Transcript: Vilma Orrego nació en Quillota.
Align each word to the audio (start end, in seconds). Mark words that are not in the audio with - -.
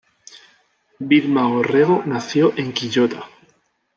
Vilma 0.99 1.47
Orrego 1.47 2.01
nació 2.07 2.53
en 2.57 2.73
Quillota. 2.73 3.29